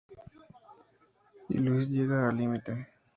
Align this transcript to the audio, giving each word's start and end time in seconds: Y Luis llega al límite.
Y 1.49 1.57
Luis 1.59 1.87
llega 1.89 2.27
al 2.27 2.35
límite. 2.35 2.87